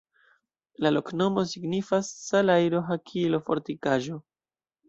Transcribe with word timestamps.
La 0.85 0.91
loknomo 0.95 1.43
signifas: 1.51 2.09
salajro-hakilo-fortikaĵo. 2.31 4.21